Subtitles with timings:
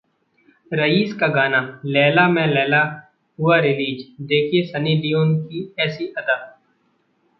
[0.71, 1.59] 'rice' का गाना
[1.85, 2.81] 'लैला मैं लैला...'
[3.39, 6.39] हुआ रिलीज, देखिए सनी लियोन की ऐसी अदा